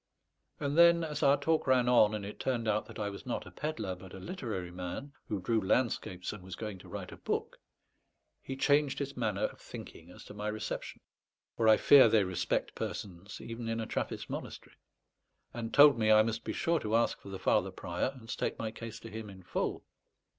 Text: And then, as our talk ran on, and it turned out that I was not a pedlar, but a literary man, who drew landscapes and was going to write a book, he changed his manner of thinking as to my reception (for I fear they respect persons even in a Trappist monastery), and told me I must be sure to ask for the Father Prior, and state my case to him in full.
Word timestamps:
And 0.59 0.79
then, 0.79 1.03
as 1.03 1.21
our 1.21 1.37
talk 1.37 1.67
ran 1.67 1.87
on, 1.87 2.15
and 2.15 2.25
it 2.25 2.39
turned 2.39 2.67
out 2.67 2.87
that 2.87 2.97
I 2.97 3.11
was 3.11 3.23
not 3.27 3.45
a 3.45 3.51
pedlar, 3.51 3.93
but 3.93 4.15
a 4.15 4.19
literary 4.19 4.71
man, 4.71 5.13
who 5.27 5.39
drew 5.39 5.61
landscapes 5.61 6.33
and 6.33 6.41
was 6.43 6.55
going 6.55 6.79
to 6.79 6.89
write 6.89 7.11
a 7.11 7.17
book, 7.17 7.59
he 8.41 8.55
changed 8.57 8.97
his 8.97 9.15
manner 9.15 9.43
of 9.43 9.61
thinking 9.61 10.09
as 10.09 10.23
to 10.25 10.33
my 10.33 10.47
reception 10.47 11.01
(for 11.55 11.67
I 11.67 11.77
fear 11.77 12.09
they 12.09 12.23
respect 12.23 12.73
persons 12.73 13.39
even 13.41 13.69
in 13.69 13.79
a 13.79 13.85
Trappist 13.85 14.27
monastery), 14.27 14.77
and 15.53 15.71
told 15.71 15.99
me 15.99 16.11
I 16.11 16.23
must 16.23 16.43
be 16.43 16.51
sure 16.51 16.79
to 16.79 16.95
ask 16.95 17.21
for 17.21 17.29
the 17.29 17.37
Father 17.37 17.69
Prior, 17.69 18.07
and 18.15 18.27
state 18.27 18.57
my 18.57 18.71
case 18.71 18.99
to 19.01 19.11
him 19.11 19.29
in 19.29 19.43
full. 19.43 19.85